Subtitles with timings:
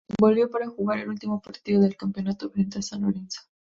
[0.19, 3.41] Volvió para jugar el último partido del campeonato frente a San Lorenzo.